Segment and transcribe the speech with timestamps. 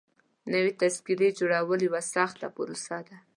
[0.53, 3.17] نوي تذکيري جوړول يوه سخته پروسه ده.